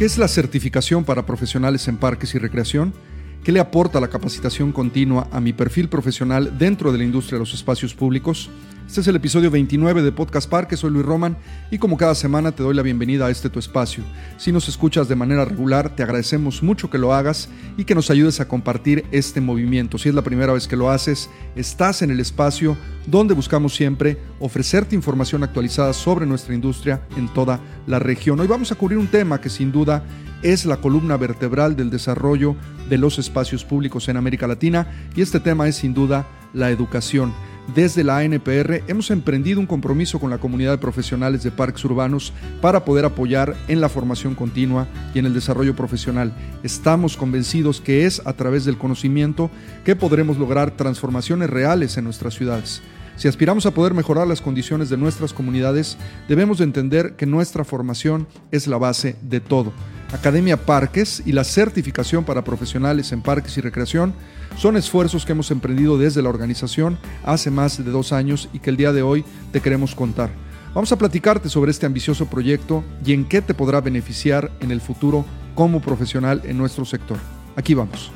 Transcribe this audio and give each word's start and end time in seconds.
¿Qué 0.00 0.06
es 0.06 0.16
la 0.16 0.28
certificación 0.28 1.04
para 1.04 1.26
profesionales 1.26 1.86
en 1.86 1.98
parques 1.98 2.34
y 2.34 2.38
recreación? 2.38 2.94
¿Qué 3.44 3.52
le 3.52 3.60
aporta 3.60 4.00
la 4.00 4.08
capacitación 4.08 4.72
continua 4.72 5.28
a 5.30 5.42
mi 5.42 5.52
perfil 5.52 5.90
profesional 5.90 6.56
dentro 6.56 6.90
de 6.90 6.96
la 6.96 7.04
industria 7.04 7.36
de 7.36 7.40
los 7.40 7.52
espacios 7.52 7.92
públicos? 7.92 8.48
Este 8.90 9.02
es 9.02 9.06
el 9.06 9.14
episodio 9.14 9.52
29 9.52 10.02
de 10.02 10.10
Podcast 10.10 10.50
Parque, 10.50 10.76
soy 10.76 10.90
Luis 10.90 11.06
Roman 11.06 11.36
y 11.70 11.78
como 11.78 11.96
cada 11.96 12.16
semana 12.16 12.50
te 12.50 12.64
doy 12.64 12.74
la 12.74 12.82
bienvenida 12.82 13.26
a 13.26 13.30
este 13.30 13.48
tu 13.48 13.60
espacio. 13.60 14.02
Si 14.36 14.50
nos 14.50 14.68
escuchas 14.68 15.06
de 15.06 15.14
manera 15.14 15.44
regular, 15.44 15.94
te 15.94 16.02
agradecemos 16.02 16.60
mucho 16.62 16.90
que 16.90 16.98
lo 16.98 17.14
hagas 17.14 17.50
y 17.76 17.84
que 17.84 17.94
nos 17.94 18.10
ayudes 18.10 18.40
a 18.40 18.48
compartir 18.48 19.04
este 19.12 19.40
movimiento. 19.40 19.96
Si 19.96 20.08
es 20.08 20.14
la 20.16 20.22
primera 20.22 20.52
vez 20.54 20.66
que 20.66 20.74
lo 20.74 20.90
haces, 20.90 21.30
estás 21.54 22.02
en 22.02 22.10
el 22.10 22.18
espacio 22.18 22.76
donde 23.06 23.34
buscamos 23.34 23.76
siempre 23.76 24.18
ofrecerte 24.40 24.96
información 24.96 25.44
actualizada 25.44 25.92
sobre 25.92 26.26
nuestra 26.26 26.54
industria 26.54 27.06
en 27.16 27.28
toda 27.32 27.60
la 27.86 27.98
región. 27.98 28.40
Hoy 28.40 28.46
vamos 28.46 28.72
a 28.72 28.74
cubrir 28.74 28.98
un 28.98 29.08
tema 29.08 29.40
que 29.40 29.48
sin 29.48 29.72
duda 29.72 30.02
es 30.42 30.64
la 30.64 30.78
columna 30.78 31.16
vertebral 31.16 31.76
del 31.76 31.90
desarrollo 31.90 32.56
de 32.88 32.98
los 32.98 33.18
espacios 33.18 33.64
públicos 33.64 34.08
en 34.08 34.16
América 34.16 34.46
Latina 34.46 34.86
y 35.14 35.22
este 35.22 35.40
tema 35.40 35.68
es 35.68 35.76
sin 35.76 35.94
duda 35.94 36.26
la 36.52 36.70
educación. 36.70 37.32
Desde 37.74 38.02
la 38.02 38.18
ANPR 38.18 38.82
hemos 38.88 39.10
emprendido 39.12 39.60
un 39.60 39.66
compromiso 39.66 40.18
con 40.18 40.30
la 40.30 40.38
comunidad 40.38 40.72
de 40.72 40.78
profesionales 40.78 41.44
de 41.44 41.52
parques 41.52 41.84
urbanos 41.84 42.32
para 42.60 42.84
poder 42.84 43.04
apoyar 43.04 43.54
en 43.68 43.80
la 43.80 43.88
formación 43.88 44.34
continua 44.34 44.88
y 45.14 45.20
en 45.20 45.26
el 45.26 45.34
desarrollo 45.34 45.76
profesional. 45.76 46.32
Estamos 46.64 47.16
convencidos 47.16 47.80
que 47.80 48.06
es 48.06 48.26
a 48.26 48.32
través 48.32 48.64
del 48.64 48.76
conocimiento 48.76 49.50
que 49.84 49.94
podremos 49.94 50.36
lograr 50.36 50.72
transformaciones 50.72 51.48
reales 51.48 51.96
en 51.96 52.04
nuestras 52.04 52.34
ciudades. 52.34 52.82
Si 53.20 53.28
aspiramos 53.28 53.66
a 53.66 53.72
poder 53.72 53.92
mejorar 53.92 54.26
las 54.26 54.40
condiciones 54.40 54.88
de 54.88 54.96
nuestras 54.96 55.34
comunidades, 55.34 55.98
debemos 56.26 56.56
de 56.56 56.64
entender 56.64 57.16
que 57.16 57.26
nuestra 57.26 57.64
formación 57.64 58.26
es 58.50 58.66
la 58.66 58.78
base 58.78 59.14
de 59.20 59.40
todo. 59.40 59.74
Academia 60.10 60.56
Parques 60.56 61.22
y 61.26 61.32
la 61.32 61.44
certificación 61.44 62.24
para 62.24 62.44
profesionales 62.44 63.12
en 63.12 63.20
parques 63.20 63.58
y 63.58 63.60
recreación 63.60 64.14
son 64.56 64.78
esfuerzos 64.78 65.26
que 65.26 65.32
hemos 65.32 65.50
emprendido 65.50 65.98
desde 65.98 66.22
la 66.22 66.30
organización 66.30 66.96
hace 67.22 67.50
más 67.50 67.84
de 67.84 67.90
dos 67.90 68.14
años 68.14 68.48
y 68.54 68.60
que 68.60 68.70
el 68.70 68.78
día 68.78 68.90
de 68.90 69.02
hoy 69.02 69.22
te 69.52 69.60
queremos 69.60 69.94
contar. 69.94 70.30
Vamos 70.74 70.90
a 70.90 70.96
platicarte 70.96 71.50
sobre 71.50 71.72
este 71.72 71.84
ambicioso 71.84 72.24
proyecto 72.24 72.82
y 73.04 73.12
en 73.12 73.26
qué 73.26 73.42
te 73.42 73.52
podrá 73.52 73.82
beneficiar 73.82 74.50
en 74.60 74.70
el 74.70 74.80
futuro 74.80 75.26
como 75.54 75.82
profesional 75.82 76.40
en 76.46 76.56
nuestro 76.56 76.86
sector. 76.86 77.18
Aquí 77.54 77.74
vamos. 77.74 78.12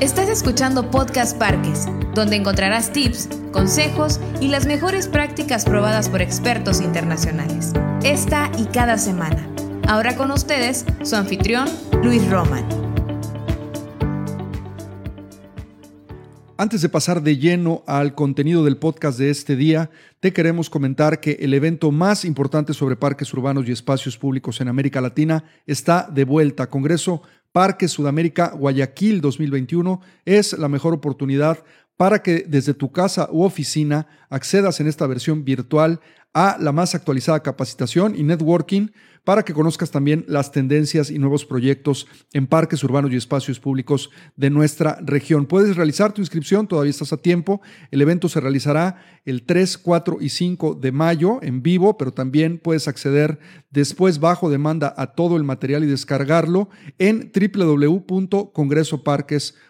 Estás 0.00 0.30
escuchando 0.30 0.90
Podcast 0.90 1.36
Parques, 1.36 1.86
donde 2.14 2.36
encontrarás 2.36 2.90
tips, 2.90 3.28
consejos 3.52 4.18
y 4.40 4.48
las 4.48 4.64
mejores 4.64 5.08
prácticas 5.08 5.66
probadas 5.66 6.08
por 6.08 6.22
expertos 6.22 6.80
internacionales. 6.80 7.74
Esta 8.02 8.50
y 8.56 8.64
cada 8.64 8.96
semana. 8.96 9.46
Ahora 9.86 10.16
con 10.16 10.30
ustedes, 10.30 10.86
su 11.02 11.16
anfitrión, 11.16 11.68
Luis 12.02 12.26
Roman. 12.30 12.79
Antes 16.60 16.82
de 16.82 16.90
pasar 16.90 17.22
de 17.22 17.38
lleno 17.38 17.82
al 17.86 18.14
contenido 18.14 18.62
del 18.62 18.76
podcast 18.76 19.18
de 19.18 19.30
este 19.30 19.56
día, 19.56 19.88
te 20.20 20.34
queremos 20.34 20.68
comentar 20.68 21.18
que 21.18 21.38
el 21.40 21.54
evento 21.54 21.90
más 21.90 22.26
importante 22.26 22.74
sobre 22.74 22.96
parques 22.96 23.32
urbanos 23.32 23.66
y 23.66 23.72
espacios 23.72 24.18
públicos 24.18 24.60
en 24.60 24.68
América 24.68 25.00
Latina 25.00 25.42
está 25.66 26.06
de 26.12 26.24
vuelta. 26.24 26.68
Congreso 26.68 27.22
Parque 27.50 27.88
Sudamérica 27.88 28.48
Guayaquil 28.50 29.22
2021 29.22 30.02
es 30.26 30.52
la 30.52 30.68
mejor 30.68 30.92
oportunidad 30.92 31.64
para 31.96 32.22
que 32.22 32.44
desde 32.46 32.74
tu 32.74 32.92
casa 32.92 33.30
u 33.32 33.44
oficina 33.44 34.06
accedas 34.28 34.80
en 34.80 34.86
esta 34.86 35.06
versión 35.06 35.46
virtual 35.46 36.00
a 36.34 36.58
la 36.60 36.72
más 36.72 36.94
actualizada 36.94 37.40
capacitación 37.42 38.14
y 38.14 38.22
networking 38.22 38.88
para 39.24 39.44
que 39.44 39.52
conozcas 39.52 39.90
también 39.90 40.24
las 40.28 40.52
tendencias 40.52 41.10
y 41.10 41.18
nuevos 41.18 41.44
proyectos 41.44 42.06
en 42.32 42.46
parques 42.46 42.84
urbanos 42.84 43.12
y 43.12 43.16
espacios 43.16 43.58
públicos 43.60 44.10
de 44.36 44.50
nuestra 44.50 44.98
región. 45.02 45.46
Puedes 45.46 45.76
realizar 45.76 46.12
tu 46.12 46.20
inscripción, 46.20 46.66
todavía 46.66 46.90
estás 46.90 47.12
a 47.12 47.16
tiempo. 47.16 47.60
El 47.90 48.02
evento 48.02 48.28
se 48.28 48.40
realizará 48.40 49.02
el 49.24 49.44
3, 49.44 49.78
4 49.78 50.18
y 50.20 50.28
5 50.30 50.74
de 50.74 50.90
mayo 50.92 51.40
en 51.42 51.62
vivo, 51.62 51.96
pero 51.98 52.12
también 52.12 52.58
puedes 52.58 52.88
acceder 52.88 53.38
después 53.70 54.18
bajo 54.20 54.50
demanda 54.50 54.92
a 54.96 55.14
todo 55.14 55.36
el 55.36 55.44
material 55.44 55.84
y 55.84 55.86
descargarlo 55.86 56.68
en 56.98 57.30
www.congresoparques.com 57.32 59.69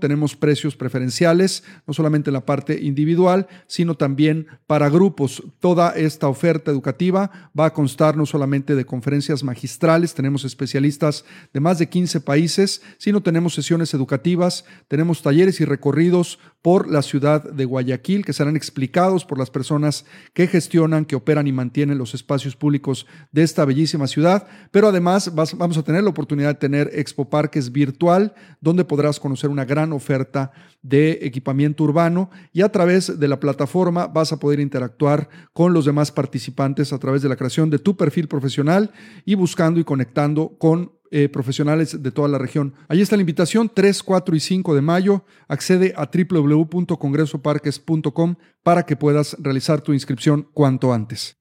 tenemos 0.00 0.36
precios 0.36 0.74
preferenciales, 0.74 1.64
no 1.86 1.92
solamente 1.92 2.30
en 2.30 2.34
la 2.34 2.46
parte 2.46 2.80
individual, 2.82 3.46
sino 3.66 3.94
también 3.94 4.46
para 4.66 4.88
grupos. 4.88 5.42
Toda 5.60 5.90
esta 5.90 6.28
oferta 6.28 6.70
educativa 6.70 7.50
va 7.58 7.66
a 7.66 7.72
constar 7.72 8.16
no 8.16 8.24
solamente 8.24 8.74
de 8.74 8.86
conferencias 8.86 9.44
magistrales, 9.44 10.14
tenemos 10.14 10.44
especialistas 10.44 11.24
de 11.52 11.60
más 11.60 11.78
de 11.78 11.88
15 11.88 12.20
países, 12.20 12.80
sino 12.98 13.22
tenemos 13.22 13.54
sesiones 13.54 13.92
educativas, 13.92 14.64
tenemos 14.88 15.22
talleres 15.22 15.60
y 15.60 15.64
recorridos 15.64 16.38
por 16.62 16.88
la 16.90 17.02
ciudad 17.02 17.42
de 17.42 17.66
Guayaquil 17.66 18.24
que 18.24 18.32
serán 18.32 18.56
explicados 18.56 19.26
por 19.26 19.38
las 19.38 19.50
personas 19.50 20.06
que 20.32 20.46
gestionan, 20.46 21.04
que 21.04 21.16
operan 21.16 21.46
y 21.46 21.52
mantienen 21.52 21.98
los 21.98 22.14
espacios 22.14 22.56
públicos 22.56 23.06
de 23.32 23.42
esta 23.42 23.66
bellísima 23.66 24.06
ciudad, 24.06 24.46
pero 24.70 24.88
además 24.88 25.34
vamos 25.34 25.76
a 25.76 25.82
tener 25.82 26.02
la 26.02 26.10
oportunidad 26.10 26.48
de 26.48 26.54
tener 26.54 26.90
Expo 26.94 27.28
Parques 27.28 27.70
virtual, 27.70 28.34
donde 28.62 28.86
podrás 28.86 29.20
conocer 29.20 29.33
una 29.42 29.64
gran 29.64 29.92
oferta 29.92 30.52
de 30.82 31.18
equipamiento 31.22 31.84
urbano 31.84 32.30
y 32.52 32.62
a 32.62 32.70
través 32.70 33.18
de 33.18 33.28
la 33.28 33.40
plataforma 33.40 34.06
vas 34.06 34.32
a 34.32 34.38
poder 34.38 34.60
interactuar 34.60 35.28
con 35.52 35.72
los 35.72 35.84
demás 35.84 36.12
participantes 36.12 36.92
a 36.92 36.98
través 36.98 37.22
de 37.22 37.28
la 37.28 37.36
creación 37.36 37.70
de 37.70 37.78
tu 37.78 37.96
perfil 37.96 38.28
profesional 38.28 38.92
y 39.24 39.34
buscando 39.34 39.80
y 39.80 39.84
conectando 39.84 40.56
con 40.58 40.92
eh, 41.10 41.28
profesionales 41.28 42.02
de 42.02 42.10
toda 42.10 42.28
la 42.28 42.38
región. 42.38 42.74
Ahí 42.88 43.00
está 43.00 43.16
la 43.16 43.22
invitación, 43.22 43.70
3, 43.72 44.02
4 44.02 44.34
y 44.34 44.40
5 44.40 44.74
de 44.74 44.82
mayo. 44.82 45.24
Accede 45.48 45.94
a 45.96 46.10
www.congresoparques.com 46.12 48.34
para 48.62 48.84
que 48.84 48.96
puedas 48.96 49.36
realizar 49.38 49.80
tu 49.80 49.92
inscripción 49.92 50.48
cuanto 50.52 50.92
antes. 50.92 51.36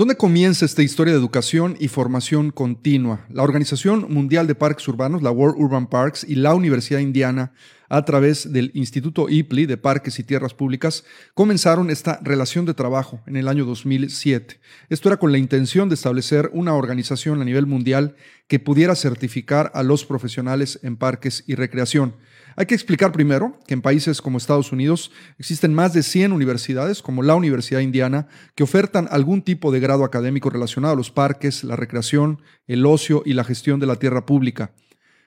¿Dónde 0.00 0.16
comienza 0.16 0.64
esta 0.64 0.82
historia 0.82 1.12
de 1.12 1.20
educación 1.20 1.76
y 1.78 1.88
formación 1.88 2.52
continua? 2.52 3.26
La 3.28 3.42
Organización 3.42 4.06
Mundial 4.08 4.46
de 4.46 4.54
Parques 4.54 4.88
Urbanos, 4.88 5.20
la 5.20 5.30
World 5.30 5.60
Urban 5.60 5.88
Parks, 5.88 6.24
y 6.26 6.36
la 6.36 6.54
Universidad 6.54 7.00
Indiana, 7.00 7.52
a 7.90 8.02
través 8.06 8.50
del 8.50 8.70
Instituto 8.72 9.28
IPLI 9.28 9.66
de 9.66 9.76
Parques 9.76 10.18
y 10.18 10.24
Tierras 10.24 10.54
Públicas, 10.54 11.04
comenzaron 11.34 11.90
esta 11.90 12.18
relación 12.22 12.64
de 12.64 12.72
trabajo 12.72 13.20
en 13.26 13.36
el 13.36 13.46
año 13.46 13.66
2007. 13.66 14.58
Esto 14.88 15.10
era 15.10 15.18
con 15.18 15.32
la 15.32 15.38
intención 15.38 15.90
de 15.90 15.96
establecer 15.96 16.48
una 16.54 16.72
organización 16.72 17.42
a 17.42 17.44
nivel 17.44 17.66
mundial 17.66 18.16
que 18.48 18.58
pudiera 18.58 18.94
certificar 18.94 19.70
a 19.74 19.82
los 19.82 20.06
profesionales 20.06 20.80
en 20.82 20.96
parques 20.96 21.44
y 21.46 21.56
recreación. 21.56 22.14
Hay 22.60 22.66
que 22.66 22.74
explicar 22.74 23.10
primero 23.10 23.58
que 23.66 23.72
en 23.72 23.80
países 23.80 24.20
como 24.20 24.36
Estados 24.36 24.70
Unidos 24.70 25.10
existen 25.38 25.72
más 25.72 25.94
de 25.94 26.02
100 26.02 26.30
universidades, 26.30 27.00
como 27.00 27.22
la 27.22 27.34
Universidad 27.34 27.80
Indiana, 27.80 28.28
que 28.54 28.62
ofertan 28.62 29.08
algún 29.10 29.40
tipo 29.40 29.72
de 29.72 29.80
grado 29.80 30.04
académico 30.04 30.50
relacionado 30.50 30.92
a 30.92 30.96
los 30.98 31.10
parques, 31.10 31.64
la 31.64 31.74
recreación, 31.74 32.42
el 32.66 32.84
ocio 32.84 33.22
y 33.24 33.32
la 33.32 33.44
gestión 33.44 33.80
de 33.80 33.86
la 33.86 33.96
tierra 33.96 34.26
pública. 34.26 34.74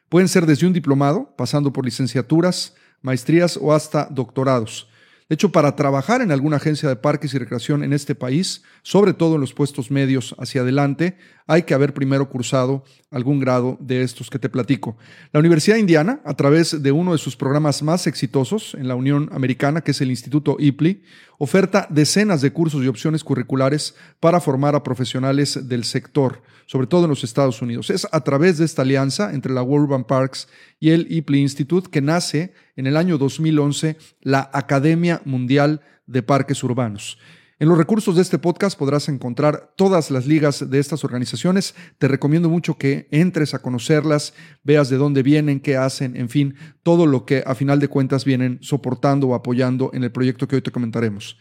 Pueden 0.10 0.28
ser 0.28 0.46
desde 0.46 0.68
un 0.68 0.74
diplomado, 0.74 1.34
pasando 1.36 1.74
por 1.74 1.86
licenciaturas, 1.86 2.76
maestrías 3.02 3.58
o 3.60 3.74
hasta 3.74 4.06
doctorados. 4.12 4.88
De 5.29 5.35
hecho, 5.35 5.51
para 5.51 5.75
trabajar 5.75 6.22
en 6.22 6.31
alguna 6.31 6.57
agencia 6.57 6.89
de 6.89 6.95
parques 6.95 7.34
y 7.34 7.38
recreación 7.38 7.84
en 7.84 7.94
este 7.94 8.16
país, 8.16 8.63
sobre 8.81 9.13
todo 9.13 9.35
en 9.35 9.41
los 9.41 9.53
puestos 9.53 9.89
medios 9.89 10.35
hacia 10.38 10.61
adelante, 10.61 11.17
hay 11.47 11.63
que 11.63 11.73
haber 11.73 11.94
primero 11.94 12.29
cursado 12.29 12.84
algún 13.11 13.39
grado 13.39 13.78
de 13.79 14.01
estos 14.01 14.29
que 14.29 14.39
te 14.39 14.50
platico. 14.50 14.97
La 15.31 15.39
Universidad 15.39 15.78
Indiana, 15.78 16.22
a 16.25 16.34
través 16.34 16.81
de 16.81 16.91
uno 16.91 17.11
de 17.11 17.17
sus 17.17 17.35
programas 17.35 17.84
más 17.84 18.07
exitosos 18.07 18.75
en 18.75 18.88
la 18.88 18.95
Unión 18.95 19.29
Americana, 19.31 19.81
que 19.81 19.91
es 19.91 20.01
el 20.01 20.09
Instituto 20.09 20.57
IPLI, 20.59 21.03
oferta 21.38 21.88
decenas 21.90 22.41
de 22.41 22.51
cursos 22.51 22.84
y 22.84 22.88
opciones 22.88 23.23
curriculares 23.23 23.95
para 24.19 24.40
formar 24.40 24.76
a 24.76 24.84
profesionales 24.84 25.67
del 25.67 25.84
sector, 25.84 26.41
sobre 26.66 26.87
todo 26.87 27.03
en 27.03 27.09
los 27.09 27.23
Estados 27.23 27.61
Unidos. 27.61 27.90
Es 27.90 28.08
a 28.11 28.22
través 28.22 28.58
de 28.58 28.66
esta 28.66 28.84
alianza 28.84 29.34
entre 29.34 29.53
la 29.53 29.61
World 29.61 29.85
Urban 29.90 30.05
Parks 30.05 30.47
y 30.84 30.90
el 30.90 31.08
IPLI 31.09 31.40
Institute 31.40 31.90
que 31.90 32.02
nace 32.02 32.52
en 32.76 32.88
el 32.88 32.97
año 32.97 33.18
2011 33.18 33.96
la 34.20 34.50
Academia 34.52 35.22
Mundial 35.24 35.80
de 36.08 36.24
Parques 36.24 36.62
Urbanos. 36.62 37.18
En 37.58 37.70
los 37.70 37.78
recursos 37.78 38.18
de 38.18 38.22
este 38.22 38.38
podcast 38.38 38.78
podrás 38.78 39.08
encontrar 39.08 39.72
todas 39.78 40.12
las 40.12 40.28
ligas 40.28 40.70
de 40.70 40.80
estas 40.80 41.06
organizaciones. 41.06 41.74
Te 42.00 42.09
recomiendo 42.09 42.50
mucho 42.50 42.78
que 42.78 43.08
entres 43.12 43.53
a 43.53 43.59
conocerlas, 43.59 44.34
veas 44.66 44.90
de 44.90 44.97
dónde 44.97 45.24
vienen, 45.24 45.62
qué 45.62 45.78
hacen, 45.78 46.18
en 46.18 46.28
fin, 46.28 46.56
todo 46.84 47.06
lo 47.06 47.26
que 47.26 47.46
a 47.46 47.56
final 47.56 47.79
de 47.79 47.88
cuentas 47.88 48.26
vienen 48.26 48.59
soportando 48.62 49.29
o 49.29 49.36
apoyando 49.36 49.90
en 49.94 50.03
el 50.03 50.12
proyecto 50.12 50.50
que 50.50 50.58
hoy 50.58 50.62
te 50.62 50.72
comentaremos. 50.72 51.38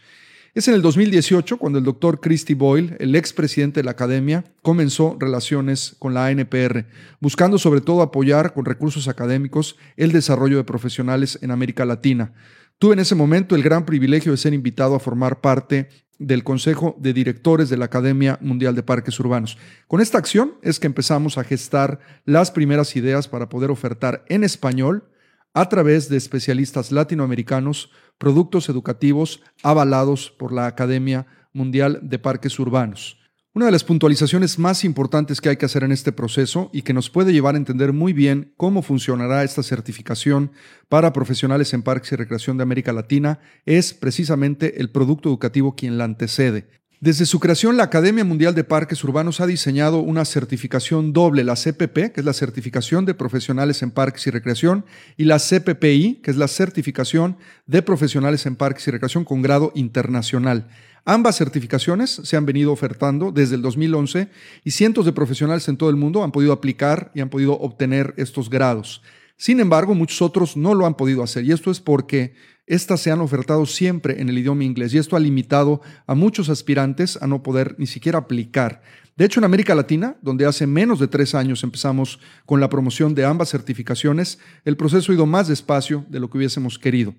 Es 0.55 0.67
en 0.67 0.75
el 0.75 0.83
2018 0.83 1.57
cuando 1.57 1.79
el 1.79 1.85
doctor 1.85 2.19
Christy 2.19 2.53
Boyle, 2.53 2.95
el 2.99 3.15
expresidente 3.15 3.79
de 3.79 3.85
la 3.85 3.91
academia, 3.91 4.43
comenzó 4.61 5.17
relaciones 5.19 5.95
con 5.97 6.13
la 6.13 6.27
ANPR, 6.27 6.85
buscando 7.19 7.57
sobre 7.57 7.81
todo 7.81 8.03
apoyar 8.03 8.53
con 8.53 8.63
recursos 8.63 9.07
académicos 9.07 9.77
el 9.97 10.11
desarrollo 10.11 10.57
de 10.57 10.63
profesionales 10.63 11.39
en 11.41 11.49
América 11.49 11.85
Latina. 11.85 12.35
Tuve 12.77 12.93
en 12.93 12.99
ese 12.99 13.15
momento 13.15 13.55
el 13.55 13.63
gran 13.63 13.83
privilegio 13.83 14.31
de 14.31 14.37
ser 14.37 14.53
invitado 14.53 14.93
a 14.93 14.99
formar 14.99 15.41
parte 15.41 15.89
del 16.19 16.43
Consejo 16.43 16.95
de 16.99 17.13
Directores 17.13 17.69
de 17.69 17.77
la 17.77 17.85
Academia 17.85 18.37
Mundial 18.39 18.75
de 18.75 18.83
Parques 18.83 19.19
Urbanos. 19.19 19.57
Con 19.87 20.01
esta 20.01 20.19
acción 20.19 20.53
es 20.61 20.79
que 20.79 20.85
empezamos 20.85 21.39
a 21.39 21.43
gestar 21.43 21.99
las 22.25 22.51
primeras 22.51 22.95
ideas 22.95 23.27
para 23.27 23.49
poder 23.49 23.71
ofertar 23.71 24.23
en 24.27 24.43
español, 24.43 25.05
a 25.53 25.69
través 25.69 26.09
de 26.09 26.17
especialistas 26.17 26.91
latinoamericanos, 26.91 27.91
productos 28.17 28.69
educativos 28.69 29.41
avalados 29.61 30.31
por 30.31 30.51
la 30.51 30.67
Academia 30.67 31.27
Mundial 31.53 31.99
de 32.01 32.19
Parques 32.19 32.57
Urbanos. 32.59 33.19
Una 33.55 33.67
de 33.67 33.71
las 33.71 33.83
puntualizaciones 33.83 34.57
más 34.57 34.83
importantes 34.83 35.39
que 35.39 35.49
hay 35.49 35.57
que 35.57 35.67
hacer 35.67 35.83
en 35.83 35.91
este 35.91 36.11
proceso 36.11 36.71
y 36.73 36.81
que 36.81 36.93
nos 36.93 37.11
puede 37.11 37.33
llevar 37.33 37.53
a 37.53 37.59
entender 37.59 37.93
muy 37.93 38.11
bien 38.11 38.51
cómo 38.57 38.81
funcionará 38.81 39.43
esta 39.43 39.61
certificación 39.61 40.51
para 40.89 41.13
profesionales 41.13 41.71
en 41.75 41.83
parques 41.83 42.11
y 42.11 42.15
recreación 42.15 42.57
de 42.57 42.63
América 42.63 42.93
Latina 42.93 43.39
es 43.67 43.93
precisamente 43.93 44.81
el 44.81 44.89
producto 44.89 45.29
educativo 45.29 45.75
quien 45.75 45.99
la 45.99 46.05
antecede. 46.05 46.82
Desde 47.03 47.25
su 47.25 47.41
creación, 47.41 47.75
la 47.75 47.83
Academia 47.83 48.23
Mundial 48.23 48.55
de 48.55 48.63
Parques 48.63 49.03
Urbanos 49.03 49.41
ha 49.41 49.45
diseñado 49.45 49.99
una 49.99 50.23
certificación 50.23 51.11
doble, 51.11 51.43
la 51.43 51.55
CPP, 51.55 52.13
que 52.13 52.21
es 52.21 52.23
la 52.23 52.31
certificación 52.31 53.03
de 53.03 53.13
profesionales 53.13 53.83
en 53.83 53.91
parques 53.91 54.25
y 54.25 54.29
recreación, 54.29 54.85
y 55.17 55.25
la 55.25 55.37
CPPI, 55.37 56.21
que 56.23 56.31
es 56.31 56.37
la 56.37 56.47
certificación 56.47 57.35
de 57.67 57.81
profesionales 57.81 58.45
en 58.45 58.55
parques 58.55 58.87
y 58.87 58.91
recreación 58.91 59.25
con 59.25 59.41
grado 59.41 59.73
internacional. 59.75 60.69
Ambas 61.03 61.35
certificaciones 61.35 62.21
se 62.23 62.37
han 62.37 62.45
venido 62.45 62.71
ofertando 62.71 63.33
desde 63.33 63.55
el 63.55 63.61
2011 63.63 64.29
y 64.63 64.71
cientos 64.71 65.03
de 65.03 65.11
profesionales 65.11 65.67
en 65.67 65.75
todo 65.75 65.89
el 65.89 65.97
mundo 65.97 66.23
han 66.23 66.31
podido 66.31 66.53
aplicar 66.53 67.11
y 67.13 67.19
han 67.19 67.29
podido 67.29 67.59
obtener 67.59 68.13
estos 68.15 68.49
grados. 68.49 69.01
Sin 69.43 69.59
embargo, 69.59 69.93
muchos 69.93 70.21
otros 70.21 70.55
no 70.55 70.73
lo 70.73 70.85
han 70.85 70.95
podido 70.95 71.21
hacer 71.21 71.43
y 71.43 71.51
esto 71.51 71.69
es 71.69 71.81
porque 71.81 72.33
estas 72.65 73.01
se 73.01 73.11
han 73.11 73.19
ofertado 73.19 73.65
siempre 73.65 74.21
en 74.21 74.29
el 74.29 74.37
idioma 74.37 74.63
inglés 74.63 74.93
y 74.93 74.99
esto 74.99 75.17
ha 75.17 75.19
limitado 75.19 75.81
a 76.07 76.15
muchos 76.15 76.47
aspirantes 76.47 77.21
a 77.21 77.27
no 77.27 77.43
poder 77.43 77.75
ni 77.77 77.85
siquiera 77.85 78.19
aplicar. 78.19 78.81
De 79.17 79.25
hecho, 79.25 79.41
en 79.41 79.43
América 79.43 79.75
Latina, 79.75 80.15
donde 80.21 80.45
hace 80.45 80.65
menos 80.65 80.97
de 80.97 81.09
tres 81.09 81.35
años 81.35 81.61
empezamos 81.61 82.21
con 82.45 82.61
la 82.61 82.69
promoción 82.69 83.15
de 83.15 83.25
ambas 83.25 83.49
certificaciones, 83.49 84.39
el 84.63 84.77
proceso 84.77 85.11
ha 85.11 85.15
ido 85.15 85.25
más 85.25 85.49
despacio 85.49 86.05
de 86.07 86.21
lo 86.21 86.29
que 86.29 86.37
hubiésemos 86.37 86.79
querido. 86.79 87.13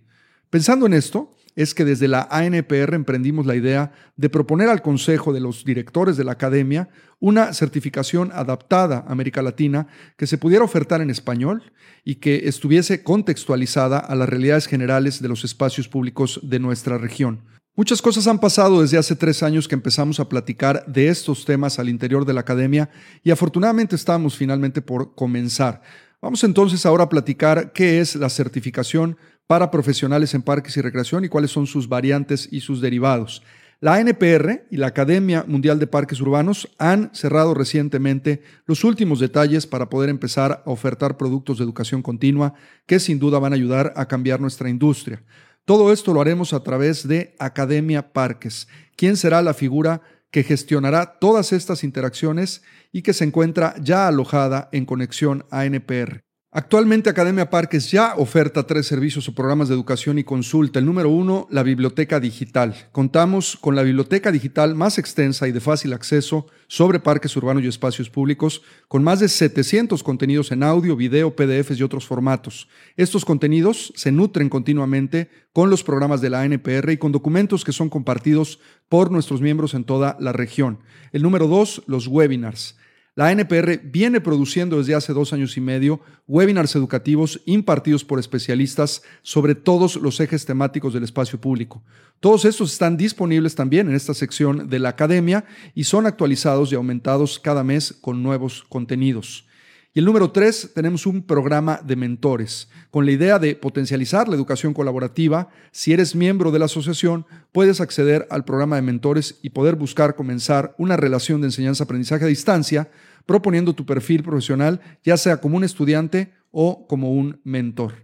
Pensando 0.48 0.86
en 0.86 0.94
esto, 0.94 1.36
es 1.56 1.74
que 1.74 1.84
desde 1.84 2.08
la 2.08 2.26
ANPR 2.30 2.94
emprendimos 2.94 3.46
la 3.46 3.54
idea 3.54 3.92
de 4.16 4.28
proponer 4.28 4.68
al 4.68 4.82
Consejo 4.82 5.32
de 5.32 5.40
los 5.40 5.64
Directores 5.64 6.16
de 6.16 6.24
la 6.24 6.32
Academia 6.32 6.88
una 7.20 7.52
certificación 7.52 8.30
adaptada 8.32 9.04
a 9.06 9.12
América 9.12 9.42
Latina 9.42 9.86
que 10.16 10.26
se 10.26 10.38
pudiera 10.38 10.64
ofertar 10.64 11.00
en 11.00 11.10
español 11.10 11.62
y 12.04 12.16
que 12.16 12.48
estuviese 12.48 13.02
contextualizada 13.02 13.98
a 13.98 14.14
las 14.14 14.28
realidades 14.28 14.66
generales 14.66 15.22
de 15.22 15.28
los 15.28 15.44
espacios 15.44 15.88
públicos 15.88 16.40
de 16.42 16.58
nuestra 16.58 16.98
región. 16.98 17.42
Muchas 17.76 18.00
cosas 18.00 18.28
han 18.28 18.38
pasado 18.38 18.82
desde 18.82 18.98
hace 18.98 19.16
tres 19.16 19.42
años 19.42 19.66
que 19.66 19.74
empezamos 19.74 20.20
a 20.20 20.28
platicar 20.28 20.84
de 20.86 21.08
estos 21.08 21.44
temas 21.44 21.80
al 21.80 21.88
interior 21.88 22.24
de 22.24 22.32
la 22.32 22.40
academia 22.40 22.88
y 23.24 23.32
afortunadamente 23.32 23.96
estamos 23.96 24.36
finalmente 24.36 24.80
por 24.80 25.16
comenzar. 25.16 25.82
Vamos 26.22 26.44
entonces 26.44 26.86
ahora 26.86 27.04
a 27.04 27.08
platicar 27.08 27.72
qué 27.72 28.00
es 28.00 28.14
la 28.14 28.30
certificación 28.30 29.18
para 29.46 29.70
profesionales 29.70 30.34
en 30.34 30.42
parques 30.42 30.76
y 30.76 30.80
recreación 30.80 31.24
y 31.24 31.28
cuáles 31.28 31.50
son 31.50 31.66
sus 31.66 31.88
variantes 31.88 32.48
y 32.50 32.60
sus 32.60 32.80
derivados. 32.80 33.42
La 33.80 33.96
ANPR 33.96 34.66
y 34.70 34.78
la 34.78 34.86
Academia 34.86 35.44
Mundial 35.46 35.78
de 35.78 35.86
Parques 35.86 36.20
Urbanos 36.20 36.74
han 36.78 37.10
cerrado 37.12 37.52
recientemente 37.52 38.42
los 38.64 38.82
últimos 38.82 39.20
detalles 39.20 39.66
para 39.66 39.90
poder 39.90 40.08
empezar 40.08 40.62
a 40.64 40.70
ofertar 40.70 41.18
productos 41.18 41.58
de 41.58 41.64
educación 41.64 42.00
continua 42.00 42.54
que 42.86 42.98
sin 42.98 43.18
duda 43.18 43.38
van 43.38 43.52
a 43.52 43.56
ayudar 43.56 43.92
a 43.96 44.06
cambiar 44.06 44.40
nuestra 44.40 44.70
industria. 44.70 45.22
Todo 45.66 45.92
esto 45.92 46.14
lo 46.14 46.22
haremos 46.22 46.54
a 46.54 46.62
través 46.62 47.06
de 47.06 47.34
Academia 47.38 48.12
Parques, 48.12 48.68
quien 48.96 49.18
será 49.18 49.42
la 49.42 49.52
figura 49.52 50.00
que 50.30 50.44
gestionará 50.44 51.18
todas 51.20 51.52
estas 51.52 51.84
interacciones 51.84 52.62
y 52.90 53.02
que 53.02 53.12
se 53.12 53.24
encuentra 53.24 53.74
ya 53.80 54.08
alojada 54.08 54.68
en 54.72 54.86
conexión 54.86 55.44
ANPR. 55.50 56.23
Actualmente 56.56 57.10
Academia 57.10 57.50
Parques 57.50 57.90
ya 57.90 58.14
oferta 58.16 58.64
tres 58.64 58.86
servicios 58.86 59.28
o 59.28 59.34
programas 59.34 59.66
de 59.66 59.74
educación 59.74 60.20
y 60.20 60.22
consulta. 60.22 60.78
El 60.78 60.86
número 60.86 61.08
uno, 61.10 61.48
la 61.50 61.64
biblioteca 61.64 62.20
digital. 62.20 62.76
Contamos 62.92 63.58
con 63.60 63.74
la 63.74 63.82
biblioteca 63.82 64.30
digital 64.30 64.76
más 64.76 64.96
extensa 64.98 65.48
y 65.48 65.50
de 65.50 65.58
fácil 65.58 65.92
acceso 65.92 66.46
sobre 66.68 67.00
parques 67.00 67.36
urbanos 67.36 67.64
y 67.64 67.66
espacios 67.66 68.08
públicos, 68.08 68.62
con 68.86 69.02
más 69.02 69.18
de 69.18 69.28
700 69.28 70.04
contenidos 70.04 70.52
en 70.52 70.62
audio, 70.62 70.94
video, 70.94 71.34
PDFs 71.34 71.80
y 71.80 71.82
otros 71.82 72.06
formatos. 72.06 72.68
Estos 72.96 73.24
contenidos 73.24 73.92
se 73.96 74.12
nutren 74.12 74.48
continuamente 74.48 75.30
con 75.52 75.70
los 75.70 75.82
programas 75.82 76.20
de 76.20 76.30
la 76.30 76.42
ANPR 76.42 76.92
y 76.92 76.98
con 76.98 77.10
documentos 77.10 77.64
que 77.64 77.72
son 77.72 77.90
compartidos 77.90 78.60
por 78.88 79.10
nuestros 79.10 79.40
miembros 79.40 79.74
en 79.74 79.82
toda 79.82 80.16
la 80.20 80.30
región. 80.30 80.78
El 81.10 81.24
número 81.24 81.48
dos, 81.48 81.82
los 81.88 82.06
webinars. 82.06 82.76
La 83.16 83.30
NPR 83.30 83.80
viene 83.84 84.20
produciendo 84.20 84.78
desde 84.78 84.96
hace 84.96 85.12
dos 85.12 85.32
años 85.32 85.56
y 85.56 85.60
medio 85.60 86.00
webinars 86.26 86.74
educativos 86.74 87.40
impartidos 87.46 88.04
por 88.04 88.18
especialistas 88.18 89.02
sobre 89.22 89.54
todos 89.54 89.94
los 89.94 90.18
ejes 90.18 90.44
temáticos 90.44 90.92
del 90.92 91.04
espacio 91.04 91.40
público. 91.40 91.80
Todos 92.18 92.44
estos 92.44 92.72
están 92.72 92.96
disponibles 92.96 93.54
también 93.54 93.88
en 93.88 93.94
esta 93.94 94.14
sección 94.14 94.68
de 94.68 94.80
la 94.80 94.88
academia 94.88 95.44
y 95.76 95.84
son 95.84 96.06
actualizados 96.06 96.72
y 96.72 96.74
aumentados 96.74 97.38
cada 97.38 97.62
mes 97.62 97.92
con 98.00 98.20
nuevos 98.20 98.64
contenidos. 98.68 99.46
Y 99.96 100.00
el 100.00 100.06
número 100.06 100.32
tres, 100.32 100.72
tenemos 100.74 101.06
un 101.06 101.22
programa 101.22 101.78
de 101.84 101.94
mentores, 101.94 102.68
con 102.90 103.06
la 103.06 103.12
idea 103.12 103.38
de 103.38 103.54
potencializar 103.54 104.26
la 104.26 104.34
educación 104.34 104.74
colaborativa. 104.74 105.50
Si 105.70 105.92
eres 105.92 106.16
miembro 106.16 106.50
de 106.50 106.58
la 106.58 106.64
asociación, 106.64 107.26
puedes 107.52 107.80
acceder 107.80 108.26
al 108.28 108.44
programa 108.44 108.74
de 108.74 108.82
mentores 108.82 109.38
y 109.40 109.50
poder 109.50 109.76
buscar 109.76 110.16
comenzar 110.16 110.74
una 110.78 110.96
relación 110.96 111.40
de 111.40 111.46
enseñanza-aprendizaje 111.46 112.24
a 112.24 112.26
distancia, 112.26 112.90
proponiendo 113.24 113.72
tu 113.72 113.86
perfil 113.86 114.24
profesional, 114.24 114.80
ya 115.04 115.16
sea 115.16 115.36
como 115.36 115.58
un 115.58 115.62
estudiante 115.62 116.32
o 116.50 116.88
como 116.88 117.12
un 117.12 117.40
mentor. 117.44 117.94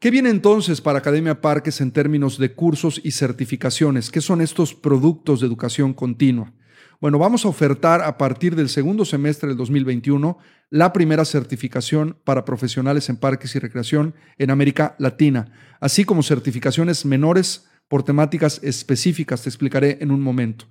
¿Qué 0.00 0.10
viene 0.10 0.30
entonces 0.30 0.80
para 0.80 0.98
Academia 0.98 1.40
Parques 1.40 1.80
en 1.80 1.92
términos 1.92 2.38
de 2.38 2.52
cursos 2.52 3.00
y 3.04 3.12
certificaciones? 3.12 4.10
¿Qué 4.10 4.20
son 4.20 4.40
estos 4.40 4.74
productos 4.74 5.38
de 5.38 5.46
educación 5.46 5.94
continua? 5.94 6.52
Bueno, 7.00 7.20
vamos 7.20 7.44
a 7.44 7.48
ofertar 7.48 8.02
a 8.02 8.18
partir 8.18 8.56
del 8.56 8.68
segundo 8.68 9.04
semestre 9.04 9.48
del 9.48 9.56
2021 9.56 10.36
la 10.68 10.92
primera 10.92 11.24
certificación 11.24 12.16
para 12.24 12.44
profesionales 12.44 13.08
en 13.08 13.16
parques 13.16 13.54
y 13.54 13.60
recreación 13.60 14.16
en 14.36 14.50
América 14.50 14.96
Latina, 14.98 15.52
así 15.78 16.04
como 16.04 16.24
certificaciones 16.24 17.04
menores 17.04 17.68
por 17.86 18.02
temáticas 18.02 18.58
específicas, 18.64 19.42
te 19.42 19.48
explicaré 19.48 19.98
en 20.00 20.10
un 20.10 20.20
momento. 20.20 20.64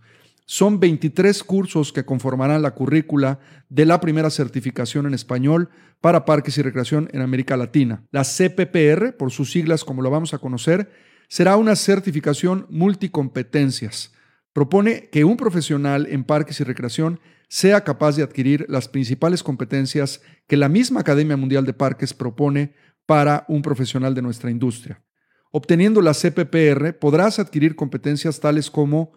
Son 0.45 0.81
23 0.81 1.45
cursos 1.45 1.93
que 1.93 2.03
conformarán 2.03 2.61
la 2.61 2.71
currícula 2.71 3.39
de 3.69 3.85
la 3.85 4.01
primera 4.01 4.29
certificación 4.29 5.05
en 5.05 5.13
español 5.13 5.69
para 6.01 6.25
parques 6.25 6.57
y 6.57 6.61
recreación 6.61 7.07
en 7.13 7.21
América 7.21 7.55
Latina. 7.55 8.03
La 8.11 8.25
CPPR, 8.25 9.15
por 9.15 9.31
sus 9.31 9.49
siglas 9.49 9.85
como 9.85 10.01
lo 10.01 10.09
vamos 10.09 10.33
a 10.33 10.39
conocer, 10.39 10.91
será 11.29 11.55
una 11.55 11.77
certificación 11.77 12.65
multicompetencias 12.69 14.11
propone 14.57 15.07
que 15.11 15.23
un 15.23 15.37
profesional 15.37 16.07
en 16.09 16.23
parques 16.23 16.59
y 16.59 16.63
recreación 16.63 17.19
sea 17.47 17.83
capaz 17.83 18.15
de 18.15 18.23
adquirir 18.23 18.65
las 18.67 18.87
principales 18.87 19.43
competencias 19.43 20.19
que 20.47 20.57
la 20.57 20.67
misma 20.67 21.01
Academia 21.01 21.37
Mundial 21.37 21.63
de 21.63 21.73
Parques 21.73 22.11
propone 22.11 22.73
para 23.05 23.45
un 23.49 23.61
profesional 23.61 24.15
de 24.15 24.23
nuestra 24.23 24.49
industria. 24.49 25.03
Obteniendo 25.51 26.01
la 26.01 26.15
CPPR 26.15 26.97
podrás 26.97 27.37
adquirir 27.37 27.75
competencias 27.75 28.39
tales 28.39 28.71
como 28.71 29.11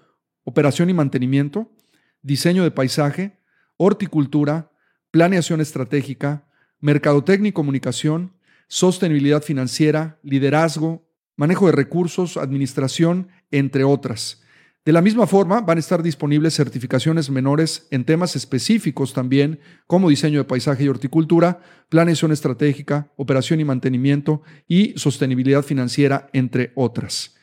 operación 0.44 0.90
y 0.90 0.92
mantenimiento, 0.92 1.72
diseño 2.20 2.62
de 2.62 2.70
paisaje, 2.70 3.38
horticultura, 3.78 4.72
planeación 5.10 5.62
estratégica, 5.62 6.44
mercadotecnia 6.80 7.48
y 7.48 7.52
comunicación, 7.52 8.34
sostenibilidad 8.68 9.42
financiera, 9.42 10.18
liderazgo, 10.22 11.08
manejo 11.34 11.64
de 11.64 11.72
recursos, 11.72 12.36
administración, 12.36 13.28
entre 13.50 13.84
otras. 13.84 14.42
De 14.82 14.92
la 14.92 15.02
misma 15.02 15.26
forma, 15.26 15.60
van 15.60 15.76
a 15.76 15.80
estar 15.80 16.02
disponibles 16.02 16.54
certificaciones 16.54 17.28
menores 17.28 17.86
en 17.90 18.06
temas 18.06 18.34
específicos 18.34 19.12
también, 19.12 19.60
como 19.86 20.08
diseño 20.08 20.38
de 20.38 20.46
paisaje 20.46 20.84
y 20.84 20.88
horticultura, 20.88 21.60
planeación 21.90 22.32
estratégica, 22.32 23.12
operación 23.16 23.60
y 23.60 23.64
mantenimiento 23.64 24.40
y 24.66 24.94
sostenibilidad 24.96 25.62
financiera, 25.62 26.30
entre 26.32 26.72
otras. 26.76 27.36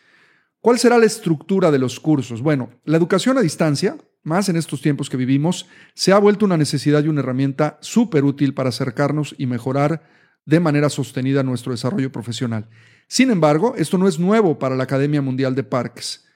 ¿Cuál 0.61 0.79
será 0.79 0.97
la 0.97 1.05
estructura 1.05 1.69
de 1.69 1.77
los 1.77 1.99
cursos? 1.99 2.41
Bueno, 2.41 2.71
la 2.85 2.97
educación 2.97 3.37
a 3.37 3.41
distancia, 3.41 3.97
más 4.23 4.49
en 4.49 4.55
estos 4.55 4.81
tiempos 4.81 5.07
que 5.07 5.15
vivimos, 5.15 5.67
se 5.93 6.13
ha 6.13 6.17
vuelto 6.17 6.43
una 6.43 6.57
necesidad 6.57 7.03
y 7.03 7.07
una 7.07 7.21
herramienta 7.21 7.77
súper 7.81 8.23
útil 8.23 8.55
para 8.55 8.69
acercarnos 8.69 9.35
y 9.37 9.45
mejorar 9.45 10.09
de 10.47 10.59
manera 10.59 10.89
sostenida 10.89 11.43
nuestro 11.43 11.71
desarrollo 11.71 12.11
profesional. 12.11 12.67
Sin 13.07 13.29
embargo, 13.29 13.75
esto 13.77 13.99
no 13.99 14.07
es 14.07 14.17
nuevo 14.17 14.57
para 14.57 14.75
la 14.75 14.85
Academia 14.85 15.21
Mundial 15.21 15.53
de 15.53 15.63
Parques 15.63 16.26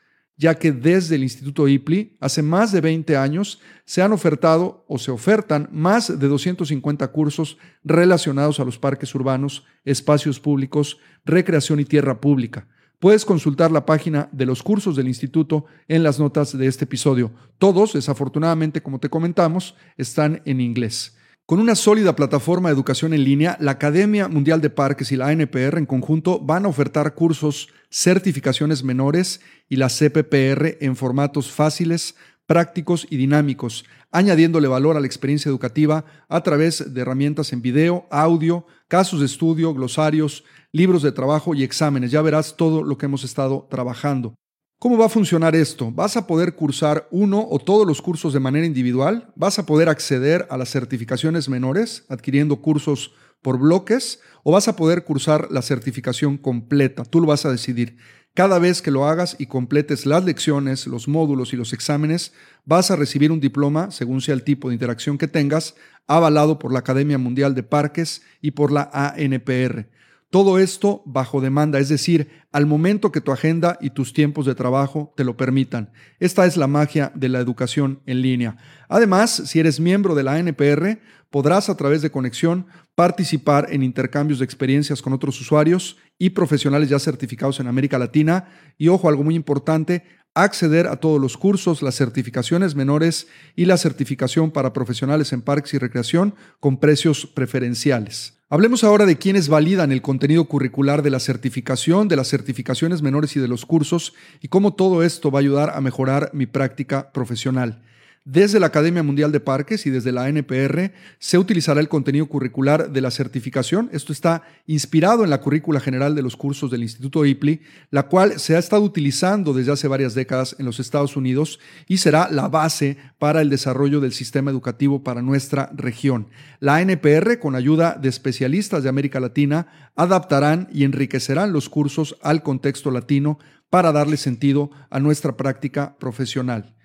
ya 0.42 0.56
que 0.56 0.72
desde 0.72 1.18
el 1.18 1.22
Instituto 1.22 1.68
IPLI 1.68 2.18
hace 2.20 2.42
más 2.42 2.72
de 2.72 2.82
20 2.82 3.16
años 3.16 3.60
se 3.86 4.02
han 4.02 4.12
ofertado 4.12 4.84
o 4.88 4.98
se 4.98 5.12
ofertan 5.12 5.70
más 5.72 6.20
de 6.20 6.28
250 6.28 7.08
cursos 7.10 7.60
relacionados 7.84 8.60
a 8.60 8.66
los 8.66 8.80
parques 8.80 9.14
urbanos, 9.14 9.66
espacios 9.86 10.40
públicos, 10.40 10.98
recreación 11.26 11.80
y 11.80 11.86
tierra 11.86 12.20
pública, 12.20 12.68
Puedes 12.98 13.26
consultar 13.26 13.72
la 13.72 13.84
página 13.84 14.30
de 14.32 14.46
los 14.46 14.62
cursos 14.62 14.96
del 14.96 15.08
instituto 15.08 15.66
en 15.88 16.04
las 16.04 16.20
notas 16.20 16.56
de 16.56 16.68
este 16.68 16.86
episodio. 16.86 17.32
Todos, 17.58 17.94
desafortunadamente, 17.94 18.84
como 18.84 19.00
te 19.00 19.10
comentamos, 19.10 19.74
están 19.98 20.44
en 20.46 20.62
inglés. 20.62 21.18
Con 21.46 21.60
una 21.60 21.76
sólida 21.76 22.16
plataforma 22.16 22.70
de 22.70 22.76
educación 22.76 23.14
en 23.14 23.26
línea, 23.26 23.58
la 23.60 23.72
Academia 23.72 24.30
Mundial 24.30 24.62
de 24.62 24.70
Parques 24.70 25.12
y 25.12 25.18
la 25.18 25.28
ANPR 25.28 25.78
en 25.78 25.86
conjunto 25.86 26.40
van 26.40 26.66
a 26.66 26.70
ofertar 26.70 27.14
cursos, 27.14 27.68
certificaciones 27.90 28.84
menores 28.84 29.42
y 29.68 29.76
la 29.76 29.90
CPPR 29.90 30.78
en 30.80 30.96
formatos 30.96 31.52
fáciles, 31.52 32.16
prácticos 32.46 33.06
y 33.10 33.18
dinámicos, 33.18 33.86
añadiéndole 34.12 34.68
valor 34.70 34.96
a 34.96 35.02
la 35.02 35.08
experiencia 35.08 35.50
educativa 35.50 36.06
a 36.30 36.42
través 36.42 36.94
de 36.94 37.02
herramientas 37.02 37.52
en 37.52 37.62
video, 37.62 38.08
audio, 38.12 38.66
casos 38.88 39.20
de 39.20 39.26
estudio, 39.26 39.74
glosarios, 39.74 40.46
libros 40.72 41.02
de 41.02 41.12
trabajo 41.12 41.54
y 41.54 41.64
exámenes. 41.64 42.12
Ya 42.12 42.22
verás 42.22 42.56
todo 42.56 42.84
lo 42.84 42.98
que 42.98 43.08
hemos 43.08 43.26
estado 43.26 43.68
trabajando. 43.70 44.36
¿Cómo 44.82 44.98
va 44.98 45.06
a 45.06 45.10
funcionar 45.10 45.56
esto? 45.56 45.92
¿Vas 45.92 46.18
a 46.18 46.26
poder 46.26 46.56
cursar 46.56 47.08
uno 47.12 47.46
o 47.48 47.60
todos 47.60 47.86
los 47.86 48.02
cursos 48.02 48.34
de 48.34 48.40
manera 48.40 48.66
individual? 48.66 49.32
¿Vas 49.36 49.60
a 49.60 49.68
poder 49.68 49.90
acceder 49.90 50.48
a 50.50 50.58
las 50.58 50.72
certificaciones 50.72 51.50
menores 51.50 52.04
adquiriendo 52.10 52.64
cursos 52.64 53.14
por 53.44 53.60
bloques? 53.60 54.22
¿O 54.42 54.54
vas 54.54 54.68
a 54.68 54.76
poder 54.76 55.04
cursar 55.04 55.52
la 55.52 55.62
certificación 55.62 56.36
completa? 56.36 57.06
Tú 57.06 57.22
lo 57.22 57.28
vas 57.28 57.46
a 57.46 57.52
decidir. 57.52 57.98
Cada 58.34 58.58
vez 58.58 58.82
que 58.82 58.90
lo 58.90 59.06
hagas 59.06 59.36
y 59.38 59.46
completes 59.46 60.08
las 60.08 60.26
lecciones, 60.26 60.88
los 60.88 61.08
módulos 61.08 61.54
y 61.54 61.58
los 61.58 61.74
exámenes, 61.74 62.34
vas 62.66 62.90
a 62.90 62.96
recibir 62.96 63.32
un 63.32 63.40
diploma, 63.40 63.92
según 63.92 64.20
sea 64.20 64.34
el 64.34 64.44
tipo 64.44 64.70
de 64.70 64.74
interacción 64.74 65.20
que 65.20 65.28
tengas, 65.28 65.76
avalado 66.08 66.58
por 66.58 66.74
la 66.74 66.80
Academia 66.80 67.20
Mundial 67.20 67.54
de 67.54 67.62
Parques 67.62 68.24
y 68.42 68.50
por 68.50 68.72
la 68.72 68.90
ANPR. 68.92 70.01
Todo 70.32 70.60
esto 70.60 71.04
bajo 71.06 71.42
demanda, 71.42 71.78
es 71.80 71.90
decir, 71.90 72.30
al 72.54 72.66
momento 72.66 73.12
que 73.12 73.20
tu 73.20 73.34
agenda 73.34 73.78
y 73.82 73.90
tus 73.90 74.14
tiempos 74.14 74.46
de 74.46 74.56
trabajo 74.56 75.14
te 75.18 75.26
lo 75.26 75.36
permitan. 75.36 75.92
Esta 76.22 76.46
es 76.46 76.56
la 76.56 76.68
magia 76.68 77.12
de 77.16 77.28
la 77.28 77.40
educación 77.40 78.02
en 78.06 78.22
línea. 78.22 78.56
Además, 78.88 79.44
si 79.46 79.60
eres 79.60 79.82
miembro 79.82 80.16
de 80.16 80.24
la 80.24 80.36
ANPR, 80.36 81.00
podrás 81.30 81.68
a 81.68 81.76
través 81.76 82.02
de 82.02 82.12
conexión 82.12 82.66
participar 82.96 83.68
en 83.72 83.84
intercambios 83.84 84.40
de 84.40 84.46
experiencias 84.46 85.02
con 85.02 85.12
otros 85.12 85.40
usuarios 85.42 85.98
y 86.18 86.30
profesionales 86.30 86.88
ya 86.88 87.00
certificados 87.00 87.60
en 87.60 87.68
América 87.68 88.00
Latina 88.00 88.48
y, 88.78 88.88
ojo, 88.88 89.10
algo 89.10 89.24
muy 89.24 89.36
importante, 89.36 90.06
acceder 90.34 90.88
a 90.88 90.98
todos 90.98 91.20
los 91.20 91.38
cursos, 91.38 91.82
las 91.82 91.96
certificaciones 91.96 92.76
menores 92.76 93.28
y 93.56 93.66
la 93.66 93.78
certificación 93.78 94.52
para 94.52 94.74
profesionales 94.74 95.34
en 95.34 95.42
parques 95.42 95.74
y 95.74 95.78
recreación 95.78 96.36
con 96.60 96.78
precios 96.78 97.26
preferenciales. 97.26 98.38
Hablemos 98.50 98.84
ahora 98.84 99.06
de 99.06 99.18
quienes 99.18 99.48
validan 99.48 99.92
el 99.92 100.02
contenido 100.02 100.46
curricular 100.46 101.04
de 101.04 101.10
la 101.10 101.20
certificación, 101.20 102.08
de 102.08 102.18
las 102.18 102.28
certificaciones 102.28 103.02
menores 103.02 103.36
y 103.36 103.40
de 103.40 103.48
los 103.48 103.66
cursos 103.66 104.14
y 104.42 104.50
cómo 104.50 104.74
todo 104.74 105.04
esto 105.04 105.32
va 105.32 105.40
a 105.40 105.42
ayudar 105.42 105.70
a 105.70 105.82
mejorar 105.82 106.32
mi 106.34 106.46
práctica 106.46 107.12
profesional. 107.14 107.82
Desde 108.24 108.60
la 108.60 108.68
Academia 108.68 109.02
Mundial 109.02 109.32
de 109.32 109.40
Parques 109.40 109.88
y 109.88 109.90
desde 109.90 110.12
la 110.12 110.30
NPR 110.30 110.92
se 111.18 111.40
utilizará 111.40 111.80
el 111.80 111.90
contenido 111.90 112.28
curricular 112.28 112.92
de 112.92 113.02
la 113.02 113.10
certificación. 113.10 113.90
Esto 113.94 114.14
está 114.14 114.44
inspirado 114.68 115.24
en 115.24 115.32
la 115.32 115.42
currícula 115.42 115.80
general 115.80 116.14
de 116.14 116.22
los 116.22 116.38
cursos 116.38 116.70
del 116.70 116.84
Instituto 116.84 117.26
IPLI, 117.26 117.62
la 117.90 118.04
cual 118.04 118.40
se 118.40 118.56
ha 118.56 118.60
estado 118.60 118.84
utilizando 118.84 119.56
desde 119.56 119.72
hace 119.72 119.88
varias 119.88 120.14
décadas 120.14 120.56
en 120.60 120.68
los 120.68 120.80
Estados 120.80 121.18
Unidos 121.18 121.60
y 121.88 121.98
será 121.98 122.30
la 122.30 122.48
base 122.48 122.98
para 123.18 123.42
el 123.42 123.50
desarrollo 123.50 124.00
del 124.00 124.14
sistema 124.14 124.52
educativo 124.52 125.04
para 125.04 125.24
nuestra 125.24 125.72
región. 125.74 126.28
La 126.60 126.80
NPR, 126.80 127.40
con 127.40 127.56
ayuda 127.56 127.98
de 128.00 128.10
especialistas 128.10 128.84
de 128.84 128.90
América 128.90 129.20
Latina, 129.20 129.90
adaptarán 129.96 130.70
y 130.72 130.84
enriquecerán 130.84 131.54
los 131.54 131.70
cursos 131.70 132.16
al 132.22 132.44
contexto 132.44 132.92
latino 132.92 133.40
para 133.72 133.92
darle 133.92 134.18
sentido 134.18 134.70
a 134.92 135.00
nuestra 135.00 135.38
práctica 135.38 135.98
profesional. 135.98 136.76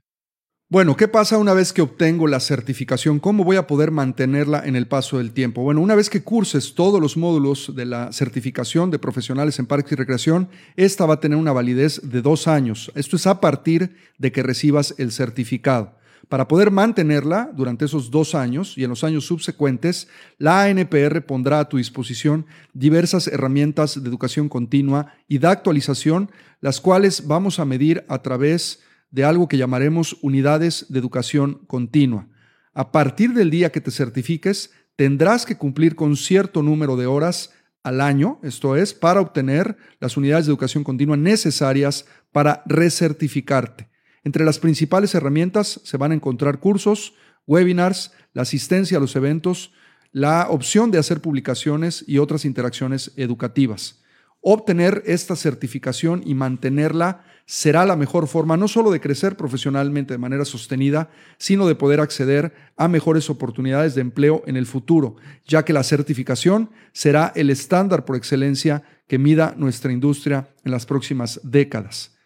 Bueno, 0.69 0.97
¿qué 0.97 1.07
pasa 1.07 1.39
una 1.39 1.55
vez 1.55 1.73
que 1.73 1.81
obtengo 1.81 2.27
la 2.27 2.41
certificación? 2.41 3.21
¿Cómo 3.21 3.45
voy 3.45 3.55
a 3.55 3.69
poder 3.69 3.93
mantenerla 3.93 4.65
en 4.67 4.75
el 4.75 4.89
paso 4.89 5.19
del 5.19 5.31
tiempo? 5.31 5.63
Bueno, 5.63 5.81
una 5.81 5.95
vez 5.95 6.11
que 6.11 6.25
curses 6.25 6.75
todos 6.75 7.01
los 7.01 7.17
módulos 7.17 7.77
de 7.77 7.85
la 7.85 8.13
certificación 8.13 8.91
de 8.91 8.99
profesionales 8.99 9.61
en 9.61 9.67
parques 9.67 9.93
y 9.93 9.95
recreación, 9.95 10.49
esta 10.75 11.07
va 11.07 11.15
a 11.15 11.21
tener 11.21 11.39
una 11.39 11.53
validez 11.53 12.01
de 12.03 12.21
dos 12.21 12.49
años. 12.49 12.91
Esto 12.97 13.15
es 13.15 13.29
a 13.29 13.41
partir 13.41 13.95
de 14.19 14.33
que 14.33 14.43
recibas 14.43 14.93
el 14.99 15.13
certificado. 15.13 15.95
Para 16.29 16.49
poder 16.49 16.73
mantenerla 16.73 17.49
durante 17.55 17.85
esos 17.85 18.11
dos 18.11 18.35
años 18.35 18.77
y 18.77 18.83
en 18.83 18.91
los 18.91 19.05
años 19.05 19.25
subsecuentes, 19.25 20.09
la 20.37 20.65
ANPR 20.65 21.25
pondrá 21.27 21.61
a 21.61 21.69
tu 21.69 21.77
disposición 21.77 22.45
diversas 22.75 23.29
herramientas 23.29 24.03
de 24.03 24.09
educación 24.09 24.49
continua 24.49 25.15
y 25.29 25.39
de 25.39 25.47
actualización, 25.47 26.33
las 26.61 26.81
cuales 26.81 27.29
vamos 27.29 27.61
a 27.61 27.65
medir 27.65 28.05
a 28.09 28.21
través 28.21 28.81
de 29.17 29.25
algo 29.25 29.49
que 29.49 29.57
llamaremos 29.57 30.19
unidades 30.21 30.85
de 30.91 30.99
educación 30.99 31.63
continua. 31.67 32.29
A 32.75 32.93
partir 32.93 33.33
del 33.33 33.49
día 33.49 33.73
que 33.73 33.81
te 33.81 33.91
certifiques, 33.91 34.73
tendrás 34.95 35.47
que 35.47 35.57
cumplir 35.57 35.97
con 35.97 36.17
cierto 36.17 36.63
número 36.63 36.97
de 36.97 37.07
horas 37.07 37.55
al 37.83 38.03
año, 38.03 38.39
esto 38.43 38.77
es, 38.77 38.93
para 38.93 39.23
obtener 39.23 39.79
las 40.01 40.19
unidades 40.19 40.45
de 40.45 40.51
educación 40.51 40.85
continua 40.85 41.17
necesarias 41.17 42.05
para 42.31 42.63
recertificarte. 42.67 43.89
Entre 44.23 44.45
las 44.45 44.59
principales 44.59 45.15
herramientas 45.15 45.81
se 45.83 45.97
van 45.97 46.13
a 46.13 46.15
encontrar 46.15 46.61
cursos, 46.61 47.15
webinars, 47.47 48.13
la 48.35 48.43
asistencia 48.43 48.99
a 48.99 49.01
los 49.01 49.17
eventos, 49.17 49.73
la 50.13 50.49
opción 50.51 50.91
de 50.91 50.99
hacer 50.99 51.23
publicaciones 51.23 52.05
y 52.07 52.19
otras 52.19 52.45
interacciones 52.45 53.13
educativas. 53.17 54.03
Obtener 54.49 55.03
esta 55.07 55.35
certificación 55.35 56.23
y 56.25 56.35
mantenerla 56.35 57.25
será 57.47 57.85
la 57.85 57.97
mejor 57.97 58.29
forma 58.29 58.57
no 58.57 58.69
solo 58.69 58.93
de 58.93 59.01
crecer 59.01 59.37
profesionalmente 59.37 60.15
de 60.15 60.19
manera 60.19 60.45
sostenida, 60.45 61.11
sino 61.37 61.67
de 61.67 61.75
poder 61.75 61.99
acceder 61.99 62.55
a 62.77 62.87
mejores 62.87 63.29
oportunidades 63.29 63.97
de 63.97 64.03
empleo 64.03 64.45
en 64.47 64.55
el 64.55 64.67
futuro, 64.67 65.17
ya 65.49 65.65
que 65.65 65.73
la 65.73 65.83
certificación 65.83 66.71
será 66.93 67.33
el 67.35 67.51
estándar 67.51 68.05
por 68.05 68.15
excelencia 68.15 68.85
que 69.09 69.19
mida 69.19 69.53
nuestra 69.57 69.91
industria 69.91 70.49
en 70.65 70.71
las 70.71 70.87
próximas 70.87 71.41
décadas. 71.43 72.17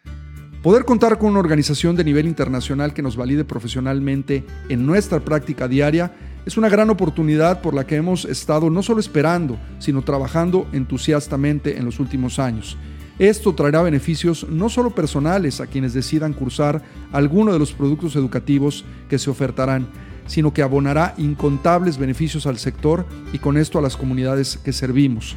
Poder 0.61 0.85
contar 0.85 1.17
con 1.17 1.31
una 1.31 1.39
organización 1.39 1.95
de 1.95 2.03
nivel 2.03 2.27
internacional 2.27 2.93
que 2.93 3.01
nos 3.01 3.15
valide 3.15 3.45
profesionalmente 3.45 4.45
en 4.69 4.85
nuestra 4.85 5.21
práctica 5.21 5.67
diaria 5.67 6.13
es 6.45 6.57
una 6.57 6.69
gran 6.69 6.89
oportunidad 6.89 7.61
por 7.61 7.73
la 7.73 7.85
que 7.85 7.95
hemos 7.95 8.25
estado 8.25 8.69
no 8.69 8.81
solo 8.83 8.99
esperando, 8.99 9.57
sino 9.79 10.01
trabajando 10.01 10.67
entusiastamente 10.71 11.77
en 11.77 11.85
los 11.85 11.99
últimos 11.99 12.39
años. 12.39 12.77
Esto 13.19 13.53
traerá 13.53 13.83
beneficios 13.83 14.47
no 14.49 14.67
solo 14.69 14.95
personales 14.95 15.61
a 15.61 15.67
quienes 15.67 15.93
decidan 15.93 16.33
cursar 16.33 16.81
alguno 17.11 17.53
de 17.53 17.59
los 17.59 17.73
productos 17.73 18.15
educativos 18.15 18.83
que 19.09 19.19
se 19.19 19.29
ofertarán, 19.29 19.87
sino 20.25 20.53
que 20.53 20.63
abonará 20.63 21.13
incontables 21.17 21.97
beneficios 21.97 22.47
al 22.47 22.57
sector 22.57 23.05
y 23.31 23.37
con 23.37 23.57
esto 23.57 23.77
a 23.77 23.81
las 23.81 23.95
comunidades 23.95 24.57
que 24.57 24.73
servimos. 24.73 25.35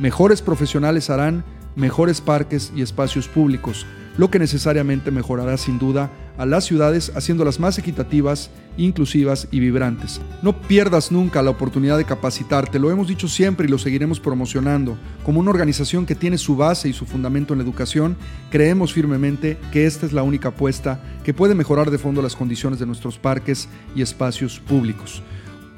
Mejores 0.00 0.42
profesionales 0.42 1.10
harán 1.10 1.44
mejores 1.76 2.20
parques 2.20 2.72
y 2.74 2.82
espacios 2.82 3.28
públicos, 3.28 3.86
lo 4.16 4.30
que 4.30 4.38
necesariamente 4.38 5.10
mejorará 5.10 5.56
sin 5.56 5.78
duda 5.78 6.10
a 6.38 6.46
las 6.46 6.64
ciudades 6.64 7.12
haciéndolas 7.14 7.60
más 7.60 7.78
equitativas, 7.78 8.50
inclusivas 8.76 9.48
y 9.50 9.60
vibrantes. 9.60 10.20
No 10.42 10.60
pierdas 10.60 11.12
nunca 11.12 11.42
la 11.42 11.50
oportunidad 11.50 11.98
de 11.98 12.04
capacitarte, 12.04 12.78
lo 12.78 12.90
hemos 12.90 13.08
dicho 13.08 13.28
siempre 13.28 13.66
y 13.66 13.70
lo 13.70 13.78
seguiremos 13.78 14.20
promocionando. 14.20 14.96
Como 15.24 15.40
una 15.40 15.50
organización 15.50 16.06
que 16.06 16.14
tiene 16.14 16.38
su 16.38 16.56
base 16.56 16.88
y 16.88 16.92
su 16.92 17.06
fundamento 17.06 17.52
en 17.52 17.58
la 17.58 17.64
educación, 17.64 18.16
creemos 18.50 18.92
firmemente 18.92 19.58
que 19.72 19.86
esta 19.86 20.06
es 20.06 20.12
la 20.12 20.22
única 20.22 20.48
apuesta 20.48 21.00
que 21.24 21.34
puede 21.34 21.54
mejorar 21.54 21.90
de 21.90 21.98
fondo 21.98 22.22
las 22.22 22.36
condiciones 22.36 22.78
de 22.78 22.86
nuestros 22.86 23.18
parques 23.18 23.68
y 23.94 24.02
espacios 24.02 24.60
públicos. 24.60 25.22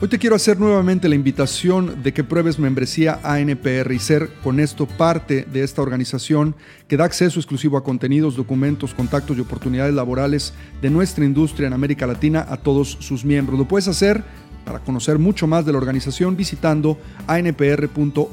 Hoy 0.02 0.08
te 0.08 0.18
quiero 0.18 0.34
hacer 0.34 0.58
nuevamente 0.58 1.08
la 1.08 1.14
invitación 1.14 2.02
de 2.02 2.12
que 2.12 2.24
pruebes 2.24 2.58
membresía 2.58 3.20
ANPR 3.22 3.92
y 3.92 4.00
ser 4.00 4.30
con 4.42 4.58
esto 4.58 4.88
parte 4.88 5.44
de 5.44 5.62
esta 5.62 5.80
organización 5.80 6.56
que 6.88 6.96
da 6.96 7.04
acceso 7.04 7.38
exclusivo 7.38 7.76
a 7.76 7.84
contenidos, 7.84 8.34
documentos, 8.34 8.94
contactos 8.94 9.38
y 9.38 9.42
oportunidades 9.42 9.94
laborales 9.94 10.54
de 10.80 10.90
nuestra 10.90 11.24
industria 11.24 11.68
en 11.68 11.72
América 11.72 12.08
Latina 12.08 12.44
a 12.48 12.56
todos 12.56 12.96
sus 12.98 13.24
miembros. 13.24 13.56
Lo 13.56 13.68
puedes 13.68 13.86
hacer 13.86 14.24
para 14.64 14.80
conocer 14.80 15.20
mucho 15.20 15.46
más 15.46 15.64
de 15.64 15.70
la 15.70 15.78
organización 15.78 16.36
visitando 16.36 16.98
anpr.org.mx 17.28 18.24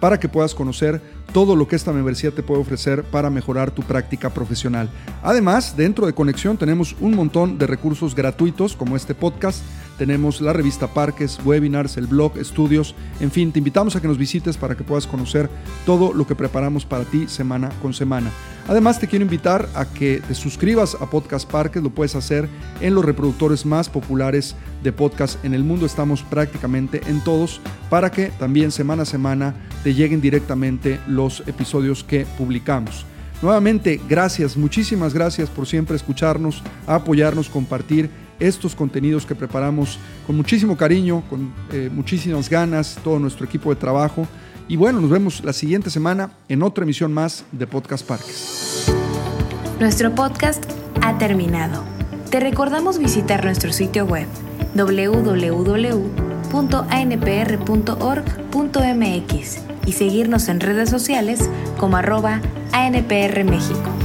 para 0.00 0.18
que 0.18 0.30
puedas 0.30 0.54
conocer 0.54 1.02
todo 1.34 1.56
lo 1.56 1.68
que 1.68 1.76
esta 1.76 1.92
membresía 1.92 2.30
te 2.30 2.42
puede 2.42 2.62
ofrecer 2.62 3.04
para 3.04 3.28
mejorar 3.28 3.70
tu 3.70 3.82
práctica 3.82 4.30
profesional. 4.30 4.88
Además, 5.22 5.76
dentro 5.76 6.06
de 6.06 6.14
Conexión 6.14 6.56
tenemos 6.56 6.96
un 7.00 7.14
montón 7.14 7.58
de 7.58 7.66
recursos 7.66 8.14
gratuitos 8.14 8.76
como 8.76 8.96
este 8.96 9.14
podcast 9.14 9.62
tenemos 9.98 10.40
la 10.40 10.52
revista 10.52 10.88
Parques, 10.88 11.38
webinars, 11.44 11.96
el 11.96 12.06
blog, 12.06 12.38
estudios, 12.38 12.94
en 13.20 13.30
fin, 13.30 13.52
te 13.52 13.58
invitamos 13.58 13.96
a 13.96 14.00
que 14.00 14.08
nos 14.08 14.18
visites 14.18 14.56
para 14.56 14.76
que 14.76 14.84
puedas 14.84 15.06
conocer 15.06 15.48
todo 15.86 16.12
lo 16.12 16.26
que 16.26 16.34
preparamos 16.34 16.84
para 16.84 17.04
ti 17.04 17.26
semana 17.28 17.70
con 17.80 17.94
semana. 17.94 18.30
Además, 18.68 19.00
te 19.00 19.08
quiero 19.08 19.24
invitar 19.24 19.68
a 19.74 19.84
que 19.86 20.22
te 20.26 20.34
suscribas 20.34 20.96
a 21.00 21.10
Podcast 21.10 21.50
Parques, 21.50 21.82
lo 21.82 21.90
puedes 21.90 22.14
hacer 22.14 22.48
en 22.80 22.94
los 22.94 23.04
reproductores 23.04 23.66
más 23.66 23.88
populares 23.88 24.54
de 24.82 24.92
podcast 24.92 25.44
en 25.44 25.54
el 25.54 25.64
mundo, 25.64 25.86
estamos 25.86 26.22
prácticamente 26.22 27.00
en 27.06 27.22
todos, 27.22 27.60
para 27.90 28.10
que 28.10 28.26
también 28.38 28.70
semana 28.70 29.02
a 29.02 29.06
semana 29.06 29.54
te 29.82 29.94
lleguen 29.94 30.20
directamente 30.20 31.00
los 31.06 31.42
episodios 31.46 32.04
que 32.04 32.26
publicamos. 32.38 33.04
Nuevamente, 33.42 34.00
gracias, 34.08 34.56
muchísimas 34.56 35.12
gracias 35.12 35.50
por 35.50 35.66
siempre 35.66 35.96
escucharnos, 35.96 36.62
apoyarnos, 36.86 37.48
compartir 37.48 38.08
estos 38.42 38.74
contenidos 38.74 39.24
que 39.24 39.34
preparamos 39.34 39.98
con 40.26 40.36
muchísimo 40.36 40.76
cariño, 40.76 41.22
con 41.30 41.52
eh, 41.72 41.88
muchísimas 41.92 42.48
ganas, 42.50 42.98
todo 43.02 43.18
nuestro 43.18 43.46
equipo 43.46 43.70
de 43.70 43.76
trabajo. 43.76 44.26
Y 44.68 44.76
bueno, 44.76 45.00
nos 45.00 45.10
vemos 45.10 45.42
la 45.44 45.52
siguiente 45.52 45.90
semana 45.90 46.32
en 46.48 46.62
otra 46.62 46.84
emisión 46.84 47.12
más 47.12 47.44
de 47.52 47.66
Podcast 47.66 48.06
Parques. 48.06 48.86
Nuestro 49.80 50.14
podcast 50.14 50.64
ha 51.02 51.18
terminado. 51.18 51.82
Te 52.30 52.40
recordamos 52.40 52.98
visitar 52.98 53.44
nuestro 53.44 53.72
sitio 53.72 54.06
web 54.06 54.26
www.anpr.org.mx 54.74 56.12
y 59.84 59.92
seguirnos 59.92 60.48
en 60.48 60.60
redes 60.60 60.88
sociales 60.88 61.50
como 61.78 61.96
arroba 61.96 62.40
ANPR 62.72 63.44
México. 63.44 64.01